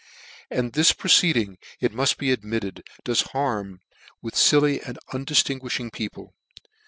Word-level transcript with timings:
(S 0.49 0.57
And 0.57 0.73
this 0.73 0.93
proceeding, 0.93 1.59
it 1.79 1.93
mull 1.93 2.07
be 2.17 2.35
admitted^ 2.35 2.81
does 3.03 3.21
harm, 3.33 3.81
with 4.19 4.33
filly 4.35 4.81
and 4.81 4.97
undiftinguifhing 5.13 5.93
people. 5.93 6.33